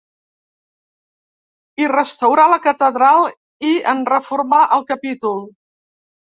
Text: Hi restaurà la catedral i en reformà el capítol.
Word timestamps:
Hi 1.81 1.89
restaurà 1.91 2.47
la 2.55 2.59
catedral 2.65 3.29
i 3.75 3.77
en 3.95 4.05
reformà 4.15 4.65
el 4.81 4.91
capítol. 4.93 5.49